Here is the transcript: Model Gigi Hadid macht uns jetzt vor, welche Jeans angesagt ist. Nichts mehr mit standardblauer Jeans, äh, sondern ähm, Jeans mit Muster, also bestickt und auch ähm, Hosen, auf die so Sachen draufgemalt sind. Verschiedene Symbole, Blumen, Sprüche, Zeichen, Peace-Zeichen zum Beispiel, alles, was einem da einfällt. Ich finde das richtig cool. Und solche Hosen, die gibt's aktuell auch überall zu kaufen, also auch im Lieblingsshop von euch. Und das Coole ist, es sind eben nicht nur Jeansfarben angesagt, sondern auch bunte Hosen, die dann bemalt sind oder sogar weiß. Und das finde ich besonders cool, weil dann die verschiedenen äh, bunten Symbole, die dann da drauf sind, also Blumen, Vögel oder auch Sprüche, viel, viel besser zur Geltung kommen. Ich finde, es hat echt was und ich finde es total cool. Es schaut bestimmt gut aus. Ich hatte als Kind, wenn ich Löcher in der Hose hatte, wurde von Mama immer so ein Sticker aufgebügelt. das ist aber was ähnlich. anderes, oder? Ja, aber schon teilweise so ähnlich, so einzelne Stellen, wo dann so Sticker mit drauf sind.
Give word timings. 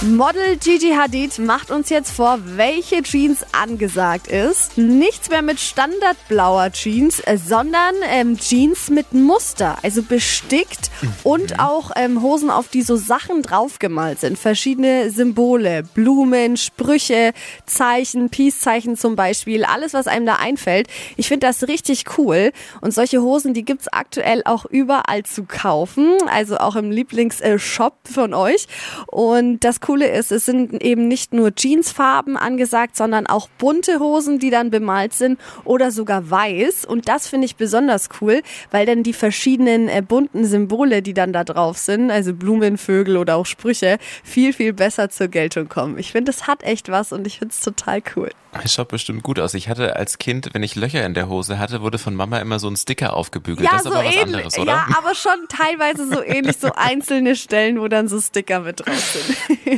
Model 0.00 0.56
Gigi 0.58 0.92
Hadid 0.92 1.40
macht 1.40 1.72
uns 1.72 1.90
jetzt 1.90 2.12
vor, 2.12 2.38
welche 2.44 3.02
Jeans 3.02 3.44
angesagt 3.50 4.28
ist. 4.28 4.78
Nichts 4.78 5.28
mehr 5.28 5.42
mit 5.42 5.58
standardblauer 5.58 6.70
Jeans, 6.70 7.18
äh, 7.18 7.36
sondern 7.36 7.96
ähm, 8.08 8.38
Jeans 8.38 8.90
mit 8.90 9.12
Muster, 9.12 9.76
also 9.82 10.04
bestickt 10.04 10.92
und 11.24 11.58
auch 11.58 11.90
ähm, 11.96 12.22
Hosen, 12.22 12.48
auf 12.48 12.68
die 12.68 12.82
so 12.82 12.94
Sachen 12.94 13.42
draufgemalt 13.42 14.20
sind. 14.20 14.38
Verschiedene 14.38 15.10
Symbole, 15.10 15.82
Blumen, 15.94 16.56
Sprüche, 16.56 17.32
Zeichen, 17.66 18.30
Peace-Zeichen 18.30 18.96
zum 18.96 19.16
Beispiel, 19.16 19.64
alles, 19.64 19.94
was 19.94 20.06
einem 20.06 20.26
da 20.26 20.36
einfällt. 20.36 20.86
Ich 21.16 21.26
finde 21.26 21.48
das 21.48 21.66
richtig 21.66 22.04
cool. 22.18 22.52
Und 22.80 22.94
solche 22.94 23.20
Hosen, 23.20 23.52
die 23.52 23.64
gibt's 23.64 23.88
aktuell 23.88 24.42
auch 24.44 24.64
überall 24.64 25.24
zu 25.24 25.42
kaufen, 25.42 26.18
also 26.28 26.58
auch 26.58 26.76
im 26.76 26.92
Lieblingsshop 26.92 27.94
von 28.04 28.32
euch. 28.32 28.68
Und 29.08 29.64
das 29.64 29.80
Coole 29.88 30.10
ist, 30.10 30.32
es 30.32 30.44
sind 30.44 30.82
eben 30.82 31.08
nicht 31.08 31.32
nur 31.32 31.50
Jeansfarben 31.56 32.36
angesagt, 32.36 32.94
sondern 32.94 33.26
auch 33.26 33.48
bunte 33.56 34.00
Hosen, 34.00 34.38
die 34.38 34.50
dann 34.50 34.68
bemalt 34.68 35.14
sind 35.14 35.40
oder 35.64 35.90
sogar 35.90 36.30
weiß. 36.30 36.84
Und 36.84 37.08
das 37.08 37.26
finde 37.26 37.46
ich 37.46 37.56
besonders 37.56 38.10
cool, 38.20 38.42
weil 38.70 38.84
dann 38.84 39.02
die 39.02 39.14
verschiedenen 39.14 39.88
äh, 39.88 40.02
bunten 40.06 40.44
Symbole, 40.44 41.00
die 41.00 41.14
dann 41.14 41.32
da 41.32 41.42
drauf 41.42 41.78
sind, 41.78 42.10
also 42.10 42.34
Blumen, 42.34 42.76
Vögel 42.76 43.16
oder 43.16 43.36
auch 43.36 43.46
Sprüche, 43.46 43.96
viel, 44.22 44.52
viel 44.52 44.74
besser 44.74 45.08
zur 45.08 45.28
Geltung 45.28 45.70
kommen. 45.70 45.96
Ich 45.96 46.12
finde, 46.12 46.32
es 46.32 46.46
hat 46.46 46.64
echt 46.64 46.90
was 46.90 47.10
und 47.12 47.26
ich 47.26 47.38
finde 47.38 47.54
es 47.54 47.60
total 47.60 48.02
cool. 48.14 48.28
Es 48.64 48.74
schaut 48.74 48.88
bestimmt 48.88 49.22
gut 49.22 49.38
aus. 49.38 49.54
Ich 49.54 49.68
hatte 49.68 49.96
als 49.96 50.18
Kind, 50.18 50.50
wenn 50.52 50.62
ich 50.62 50.74
Löcher 50.74 51.04
in 51.04 51.14
der 51.14 51.28
Hose 51.28 51.58
hatte, 51.58 51.82
wurde 51.82 51.98
von 51.98 52.14
Mama 52.14 52.38
immer 52.38 52.58
so 52.58 52.68
ein 52.68 52.76
Sticker 52.76 53.14
aufgebügelt. 53.14 53.68
das 53.70 53.82
ist 53.82 53.86
aber 53.86 53.96
was 53.96 54.04
ähnlich. 54.06 54.22
anderes, 54.22 54.58
oder? 54.58 54.72
Ja, 54.72 54.86
aber 54.96 55.14
schon 55.14 55.46
teilweise 55.48 56.08
so 56.08 56.22
ähnlich, 56.22 56.56
so 56.58 56.72
einzelne 56.74 57.36
Stellen, 57.36 57.80
wo 57.80 57.88
dann 57.88 58.08
so 58.08 58.20
Sticker 58.20 58.60
mit 58.60 58.84
drauf 58.84 58.98
sind. 58.98 59.58